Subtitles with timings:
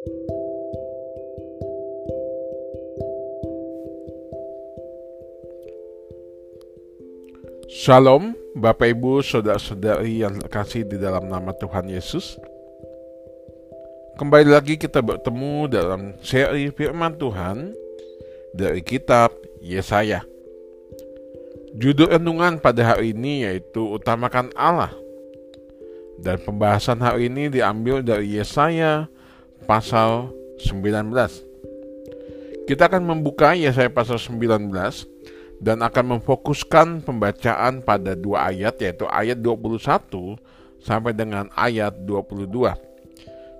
[0.00, 0.16] Shalom,
[8.56, 12.40] Bapak Ibu, saudara-saudari yang kasih di dalam nama Tuhan Yesus.
[14.16, 17.76] Kembali lagi kita bertemu dalam seri firman Tuhan
[18.56, 20.24] dari kitab Yesaya.
[21.76, 24.96] Judul renungan pada hari ini yaitu Utamakan Allah.
[26.24, 29.12] Dan pembahasan hari ini diambil dari Yesaya
[29.64, 31.10] pasal 19.
[32.68, 34.70] Kita akan membuka Yesaya pasal 19
[35.60, 40.40] dan akan memfokuskan pembacaan pada dua ayat yaitu ayat 21
[40.80, 42.48] sampai dengan ayat 22.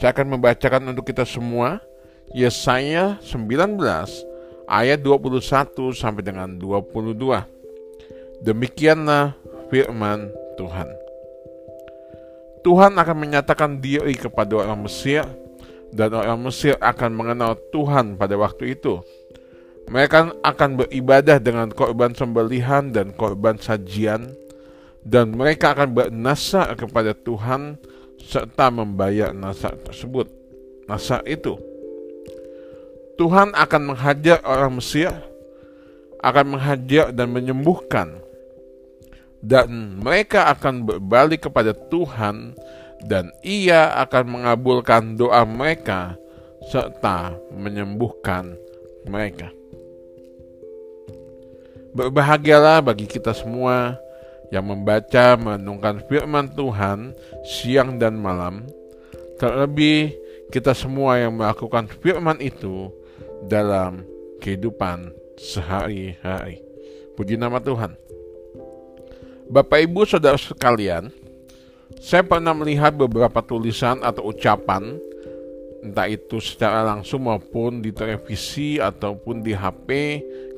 [0.00, 1.84] Saya akan membacakan untuk kita semua
[2.32, 3.76] Yesaya 19
[4.70, 7.20] ayat 21 sampai dengan 22.
[8.40, 9.36] Demikianlah
[9.68, 10.88] firman Tuhan.
[12.62, 15.26] Tuhan akan menyatakan diri kepada orang Mesir
[15.92, 19.04] dan orang Mesir akan mengenal Tuhan pada waktu itu
[19.90, 24.30] mereka akan beribadah dengan korban sembelihan dan korban sajian,
[25.02, 27.80] dan mereka akan bernasa kepada Tuhan
[28.22, 30.30] serta membayar nasa tersebut.
[30.86, 31.58] Nasa itu,
[33.18, 35.10] Tuhan akan menghajar orang Mesir,
[36.22, 38.22] akan menghajar dan menyembuhkan,
[39.42, 42.54] dan mereka akan berbalik kepada Tuhan,
[43.06, 46.14] dan Ia akan mengabulkan doa mereka
[46.70, 48.54] serta menyembuhkan
[49.06, 49.50] mereka.
[51.92, 54.00] Berbahagialah bagi kita semua
[54.48, 57.12] yang membaca menungkan firman Tuhan
[57.44, 58.64] siang dan malam,
[59.36, 60.12] terlebih
[60.52, 62.92] kita semua yang melakukan firman itu
[63.48, 64.04] dalam
[64.40, 66.60] kehidupan sehari-hari.
[67.16, 67.96] Puji nama Tuhan.
[69.52, 71.12] Bapak Ibu Saudara sekalian,
[72.02, 74.98] saya pernah melihat beberapa tulisan atau ucapan
[75.86, 79.88] entah itu secara langsung maupun di televisi ataupun di HP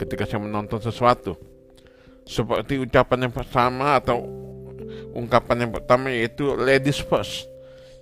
[0.00, 1.36] ketika saya menonton sesuatu.
[2.24, 4.24] Seperti ucapan yang pertama atau
[5.12, 7.44] ungkapan yang pertama yaitu ladies first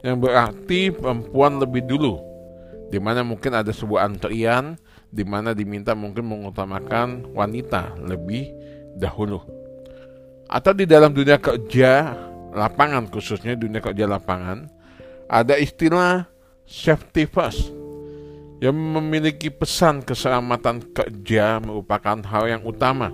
[0.00, 2.16] yang berarti perempuan lebih dulu
[2.88, 4.80] di mana mungkin ada sebuah antrian
[5.12, 8.48] di mana diminta mungkin mengutamakan wanita lebih
[8.96, 9.44] dahulu.
[10.48, 12.16] Atau di dalam dunia kerja
[12.56, 14.66] lapangan khususnya dunia kerja lapangan
[15.28, 16.24] ada istilah
[16.64, 17.70] safety first
[18.58, 23.12] yang memiliki pesan keselamatan kerja merupakan hal yang utama.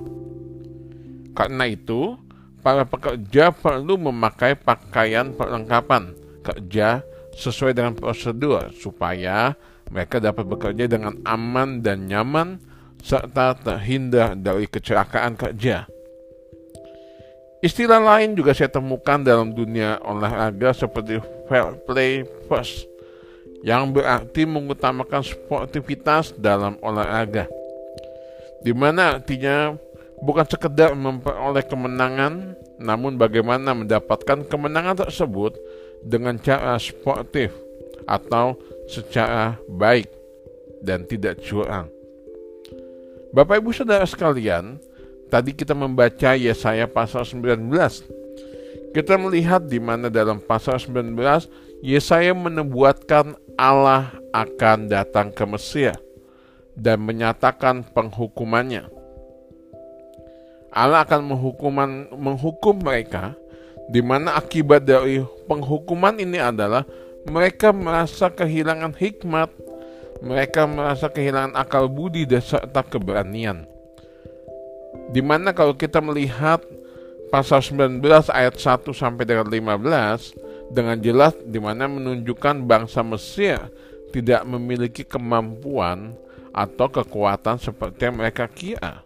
[1.34, 2.14] Karena itu,
[2.62, 6.14] para pekerja perlu memakai pakaian perlengkapan
[6.46, 7.02] kerja
[7.34, 9.56] sesuai dengan prosedur supaya
[9.90, 12.62] mereka dapat bekerja dengan aman dan nyaman
[13.02, 15.90] serta terhindar dari kecelakaan kerja.
[17.62, 22.90] Istilah lain juga saya temukan dalam dunia olahraga seperti fair play first
[23.62, 27.46] yang berarti mengutamakan sportivitas dalam olahraga.
[28.66, 29.78] Di mana artinya
[30.18, 35.54] bukan sekedar memperoleh kemenangan, namun bagaimana mendapatkan kemenangan tersebut
[36.02, 37.54] dengan cara sportif
[38.10, 38.58] atau
[38.90, 40.10] secara baik
[40.82, 41.86] dan tidak curang.
[43.30, 44.82] Bapak Ibu Saudara sekalian,
[45.32, 47.64] tadi kita membaca Yesaya pasal 19.
[48.92, 51.16] Kita melihat di mana dalam pasal 19
[51.80, 55.96] Yesaya menubuatkan Allah akan datang ke Mesir
[56.76, 58.92] dan menyatakan penghukumannya.
[60.72, 63.32] Allah akan menghukuman, menghukum mereka,
[63.88, 66.84] di mana akibat dari penghukuman ini adalah
[67.28, 69.52] mereka merasa kehilangan hikmat,
[70.24, 73.68] mereka merasa kehilangan akal budi dan serta keberanian.
[75.12, 76.64] Di mana kalau kita melihat
[77.32, 83.60] pasal 19 ayat 1 sampai dengan 15, dengan jelas di mana menunjukkan bangsa Mesir
[84.12, 86.12] tidak memiliki kemampuan
[86.52, 89.00] atau kekuatan seperti yang mereka kira.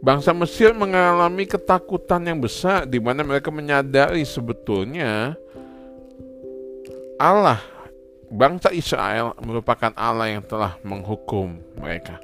[0.00, 5.36] Bangsa Mesir mengalami ketakutan yang besar di mana mereka menyadari sebetulnya
[7.20, 7.60] Allah
[8.32, 12.16] bangsa Israel merupakan Allah yang telah menghukum mereka.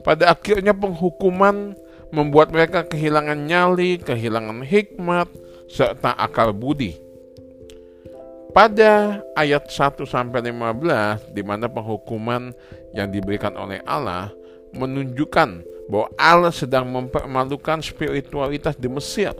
[0.00, 1.76] Pada akhirnya penghukuman
[2.10, 5.28] membuat mereka kehilangan nyali, kehilangan hikmat,
[5.70, 6.98] serta akal budi.
[8.50, 12.50] Pada ayat 1 sampai 15 di mana penghukuman
[12.90, 14.34] yang diberikan oleh Allah
[14.74, 19.34] menunjukkan bahwa Allah sedang mempermalukan spiritualitas di Mesir.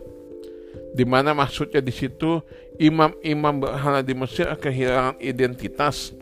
[0.95, 2.39] Di mana maksudnya di situ
[2.79, 6.15] imam-imam berhala di Mesir kehilangan identitas.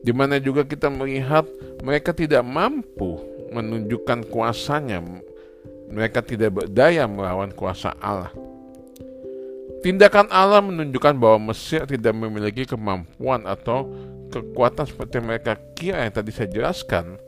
[0.00, 1.44] Di mana juga kita melihat
[1.84, 3.20] mereka tidak mampu
[3.52, 5.04] menunjukkan kuasanya.
[5.92, 8.32] Mereka tidak berdaya melawan kuasa Allah.
[9.82, 13.90] Tindakan Allah menunjukkan bahwa Mesir tidak memiliki kemampuan atau
[14.30, 17.18] kekuatan seperti mereka kira yang tadi saya jelaskan.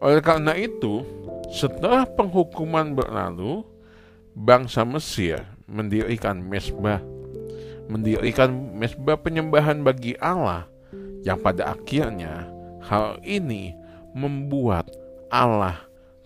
[0.00, 1.04] Oleh karena itu,
[1.52, 3.62] setelah penghukuman berlalu,
[4.32, 6.98] bangsa Mesir mendirikan mesbah,
[7.86, 10.66] mendirikan mesbah penyembahan bagi Allah
[11.20, 12.48] yang pada akhirnya
[12.80, 13.76] hal ini
[14.16, 14.88] membuat
[15.30, 15.78] Allah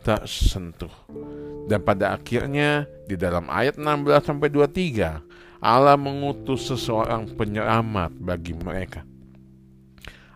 [0.04, 0.92] tersentuh.
[1.64, 9.00] Dan pada akhirnya di dalam ayat 16 sampai 23 Allah mengutus seseorang penyelamat bagi mereka.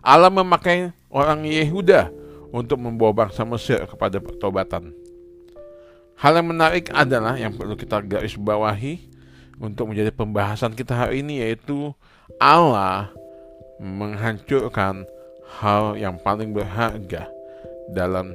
[0.01, 2.09] Allah memakai orang Yehuda
[2.49, 4.89] untuk membawa bangsa Mesir kepada pertobatan.
[6.17, 9.05] Hal yang menarik adalah yang perlu kita garis bawahi
[9.61, 11.93] untuk menjadi pembahasan kita hari ini yaitu
[12.41, 13.13] Allah
[13.77, 15.05] menghancurkan
[15.61, 17.29] hal yang paling berharga
[17.93, 18.33] dalam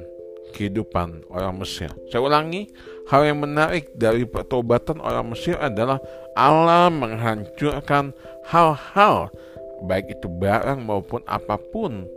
[0.55, 1.91] kehidupan orang Mesir.
[2.07, 2.71] Saya ulangi,
[3.11, 5.99] hal yang menarik dari pertobatan orang Mesir adalah
[6.31, 8.15] Allah menghancurkan
[8.47, 9.27] hal-hal
[9.83, 12.07] baik itu barang maupun apa pun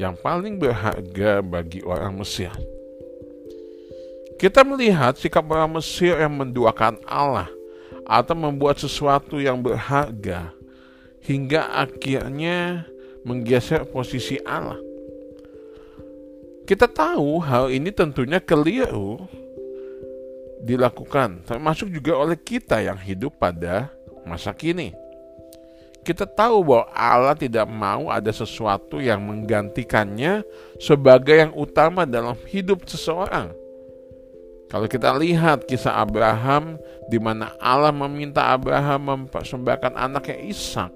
[0.00, 2.50] yang paling berharga bagi orang Mesir.
[4.38, 7.50] Kita melihat sikap orang Mesir yang menduakan Allah
[8.06, 10.54] atau membuat sesuatu yang berharga
[11.26, 12.86] hingga akhirnya
[13.26, 14.78] menggeser posisi Allah.
[16.68, 19.24] Kita tahu hal ini tentunya keliru
[20.60, 23.88] dilakukan, termasuk juga oleh kita yang hidup pada
[24.28, 24.92] masa kini.
[26.04, 30.44] Kita tahu bahwa Allah tidak mau ada sesuatu yang menggantikannya
[30.76, 33.48] sebagai yang utama dalam hidup seseorang.
[34.68, 36.76] Kalau kita lihat kisah Abraham
[37.08, 40.92] di mana Allah meminta Abraham mempersembahkan anaknya Ishak.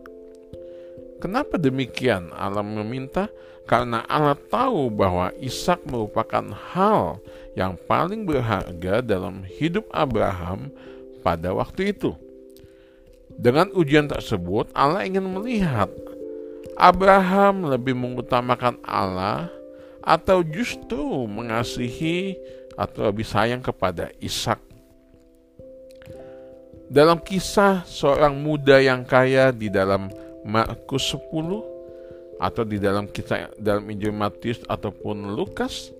[1.17, 3.33] Kenapa demikian Allah meminta?
[3.67, 6.43] Karena Allah tahu bahwa Ishak merupakan
[6.75, 7.23] hal
[7.55, 10.73] yang paling berharga dalam hidup Abraham
[11.23, 12.13] pada waktu itu.
[13.33, 15.89] Dengan ujian tersebut, Allah ingin melihat
[16.77, 19.49] Abraham lebih mengutamakan Allah
[20.03, 22.37] atau justru mengasihi
[22.75, 24.59] atau lebih sayang kepada Ishak.
[26.93, 30.13] Dalam kisah seorang muda yang kaya di dalam
[30.45, 31.72] Markus 10
[32.43, 35.95] atau di dalam kisah dalam Injil Matius ataupun Lukas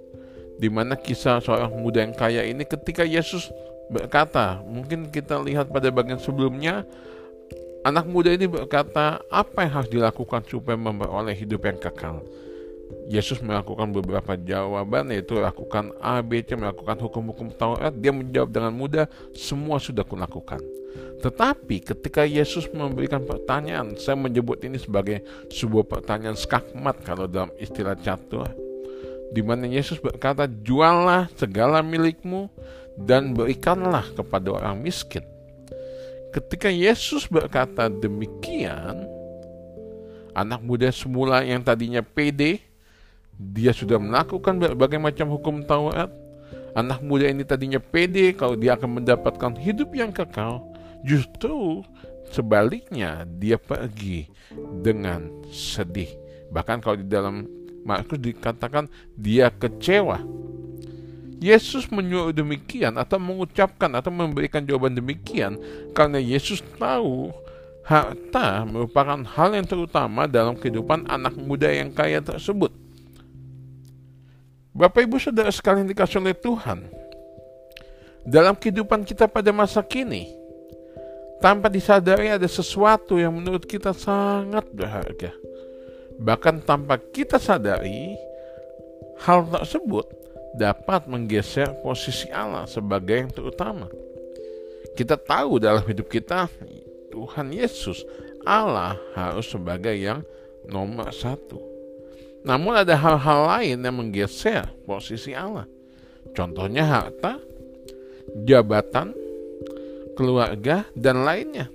[0.59, 3.51] di mana kisah seorang muda yang kaya ini ketika Yesus
[3.91, 6.83] berkata, mungkin kita lihat pada bagian sebelumnya
[7.87, 12.23] anak muda ini berkata, apa yang harus dilakukan supaya memperoleh hidup yang kekal?
[13.11, 17.91] Yesus melakukan beberapa jawaban yaitu lakukan A, B, C, melakukan hukum-hukum Taurat.
[17.99, 20.63] Dia menjawab dengan mudah, semua sudah kulakukan.
[21.23, 27.95] Tetapi ketika Yesus memberikan pertanyaan, saya menyebut ini sebagai sebuah pertanyaan skakmat kalau dalam istilah
[27.99, 28.51] catur.
[29.33, 32.53] Di mana Yesus berkata, juallah segala milikmu
[33.01, 35.25] dan berikanlah kepada orang miskin.
[36.33, 39.09] Ketika Yesus berkata demikian,
[40.37, 42.72] anak muda semula yang tadinya pede,
[43.37, 46.11] dia sudah melakukan berbagai macam hukum Taurat.
[46.73, 51.83] Anak muda ini tadinya pede kalau dia akan mendapatkan hidup yang kekal Justru
[52.31, 54.31] sebaliknya dia pergi
[54.81, 56.09] dengan sedih.
[56.55, 57.45] Bahkan kalau di dalam
[57.83, 58.87] Markus dikatakan
[59.19, 60.23] dia kecewa.
[61.43, 65.59] Yesus menyuruh demikian atau mengucapkan atau memberikan jawaban demikian
[65.91, 67.35] karena Yesus tahu
[67.83, 72.71] harta merupakan hal yang terutama dalam kehidupan anak muda yang kaya tersebut.
[74.73, 76.89] Bapak Ibu Saudara sekalian dikasih oleh Tuhan,
[78.25, 80.33] dalam kehidupan kita pada masa kini,
[81.45, 85.29] tanpa disadari ada sesuatu yang menurut kita sangat berharga.
[86.17, 88.17] Bahkan tanpa kita sadari,
[89.29, 90.09] hal tersebut
[90.57, 93.93] dapat menggeser posisi Allah sebagai yang terutama.
[94.97, 96.49] Kita tahu dalam hidup kita,
[97.13, 98.09] Tuhan Yesus,
[98.49, 100.25] Allah harus sebagai yang
[100.65, 101.72] nomor satu.
[102.43, 105.67] Namun ada hal-hal lain yang menggeser posisi Allah.
[106.35, 107.39] Contohnya harta,
[108.43, 109.15] jabatan,
[110.19, 111.71] keluarga, dan lainnya.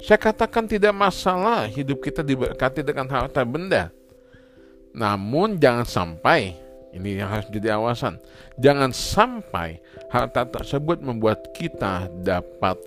[0.00, 3.92] Saya katakan tidak masalah hidup kita diberkati dengan harta benda.
[4.96, 6.56] Namun jangan sampai,
[6.96, 8.16] ini yang harus jadi awasan,
[8.56, 12.80] jangan sampai harta tersebut membuat kita dapat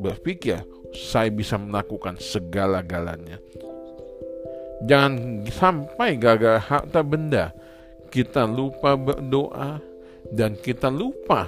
[0.00, 0.60] berpikir,
[0.92, 3.40] saya bisa melakukan segala-galanya.
[4.84, 7.52] Jangan sampai gara-gara harta benda
[8.10, 9.78] kita lupa berdoa
[10.34, 11.46] dan kita lupa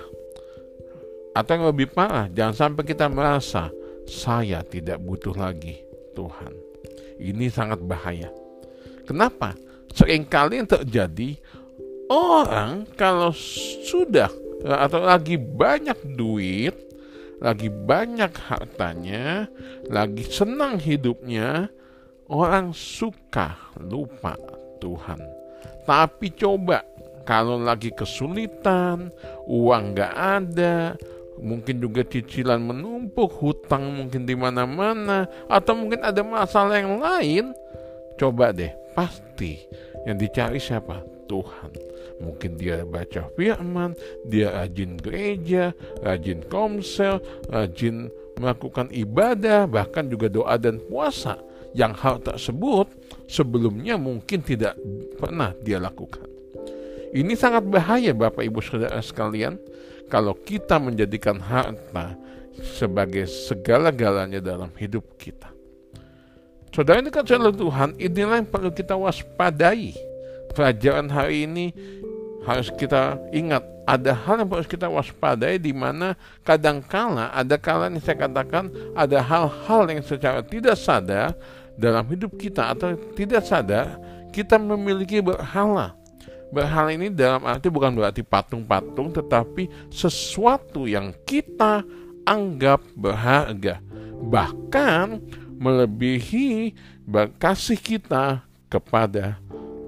[1.32, 3.72] atau yang lebih parah, jangan sampai kita merasa
[4.04, 5.80] saya tidak butuh lagi
[6.12, 6.52] Tuhan.
[7.16, 8.28] Ini sangat bahaya.
[9.08, 9.56] Kenapa?
[9.92, 11.40] Seringkali yang terjadi
[12.12, 13.32] orang kalau
[13.88, 14.28] sudah
[14.60, 16.76] atau lagi banyak duit,
[17.40, 19.48] lagi banyak hartanya,
[19.88, 21.72] lagi senang hidupnya,
[22.30, 24.36] orang suka lupa
[24.78, 25.18] Tuhan.
[25.82, 26.86] Tapi coba
[27.22, 29.10] kalau lagi kesulitan,
[29.46, 30.98] uang nggak ada,
[31.38, 37.44] mungkin juga cicilan menumpuk, hutang mungkin di mana-mana, atau mungkin ada masalah yang lain,
[38.18, 39.62] coba deh, pasti
[40.06, 41.02] yang dicari siapa?
[41.30, 41.70] Tuhan.
[42.22, 43.98] Mungkin dia baca firman,
[44.28, 45.74] dia rajin gereja,
[46.04, 47.18] rajin komsel,
[47.50, 51.38] rajin melakukan ibadah, bahkan juga doa dan puasa.
[51.72, 52.86] Yang hal tersebut
[53.24, 54.76] sebelumnya mungkin tidak
[55.16, 56.28] pernah dia lakukan.
[57.12, 59.60] Ini sangat bahaya Bapak Ibu Saudara sekalian
[60.08, 62.16] kalau kita menjadikan harta
[62.76, 65.52] sebagai segala-galanya dalam hidup kita.
[66.72, 69.92] Saudara ini kan saudara Tuhan, inilah yang perlu kita waspadai.
[70.56, 71.72] Pelajaran hari ini
[72.48, 76.14] harus kita ingat ada hal yang harus kita waspadai di mana
[76.46, 81.34] kadangkala ada kala yang saya katakan ada hal-hal yang secara tidak sadar
[81.76, 83.96] dalam hidup kita atau tidak sadar
[84.32, 85.96] kita memiliki berhala
[86.52, 91.80] Berhala ini dalam arti bukan berarti patung-patung, tetapi sesuatu yang kita
[92.28, 93.80] anggap berharga,
[94.20, 95.16] bahkan
[95.56, 96.76] melebihi
[97.40, 99.40] kasih kita kepada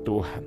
[0.08, 0.40] Tuhan.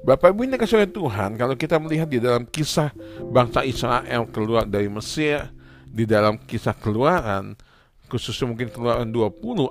[0.00, 2.88] Bapak Ibu ini kasih Tuhan, kalau kita melihat di dalam kisah
[3.28, 5.44] bangsa Israel keluar dari Mesir,
[5.84, 7.52] di dalam kisah keluaran,
[8.08, 9.68] khususnya mungkin keluaran 20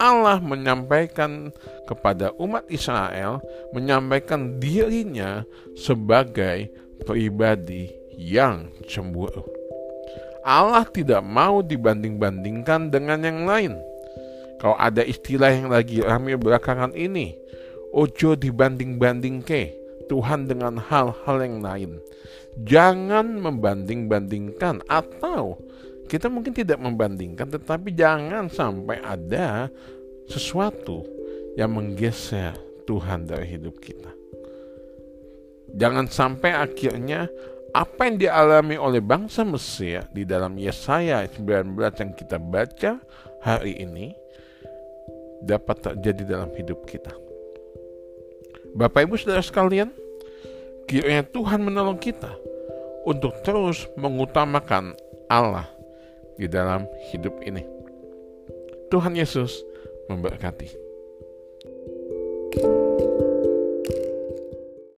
[0.00, 1.52] Allah menyampaikan
[1.84, 3.44] kepada umat Israel,
[3.76, 5.44] menyampaikan dirinya
[5.76, 6.72] sebagai
[7.04, 9.44] pribadi yang cemburu.
[10.40, 13.76] Allah tidak mau dibanding-bandingkan dengan yang lain.
[14.56, 17.36] Kalau ada istilah yang lagi ramai belakangan ini,
[17.92, 19.76] ojo dibanding-banding ke
[20.08, 21.90] Tuhan dengan hal-hal yang lain.
[22.64, 25.60] Jangan membanding-bandingkan atau
[26.10, 29.70] kita mungkin tidak membandingkan, tetapi jangan sampai ada
[30.26, 31.06] sesuatu
[31.54, 32.50] yang menggeser
[32.82, 34.10] Tuhan dari hidup kita.
[35.70, 37.30] Jangan sampai akhirnya
[37.70, 42.98] apa yang dialami oleh bangsa Mesir di dalam Yesaya 19 yang kita baca
[43.46, 44.10] hari ini
[45.46, 47.14] dapat terjadi dalam hidup kita.
[48.74, 49.94] Bapak Ibu Saudara sekalian,
[50.90, 52.34] kiranya Tuhan menolong kita
[53.06, 54.98] untuk terus mengutamakan
[55.30, 55.70] Allah
[56.36, 57.64] di dalam hidup ini.
[58.90, 59.62] Tuhan Yesus
[60.10, 60.90] memberkati.
[62.50, 62.89] thank you